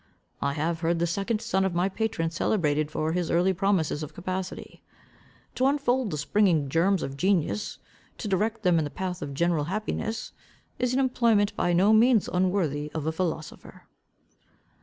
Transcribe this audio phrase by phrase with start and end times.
[0.41, 4.15] I have heard the second son of my patron celebrated for the early promises of
[4.15, 4.81] capacity.
[5.53, 7.77] To unfold the springing germs of genius,
[8.17, 10.31] to direct them in the path of general happiness,
[10.79, 13.83] is an employment by no means unworthy of a philosopher."